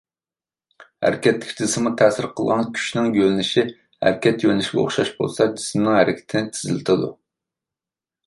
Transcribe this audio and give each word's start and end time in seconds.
ھەرىكەتتىكى 1.05 1.51
جىسىمغا 1.59 1.91
تەسىر 2.01 2.27
قىلغان 2.39 2.63
كۈچنىڭ 2.77 3.11
يۆنىلىشى 3.17 3.65
ھەرىكەت 4.07 4.47
يۆنىلىشىگە 4.47 4.81
ئوخشاش 4.85 5.13
بولسا، 5.21 5.49
جىسىمنىڭ 5.59 5.99
ھەرىكىتىنى 6.01 6.53
تېزلىتىدۇ. 6.57 7.13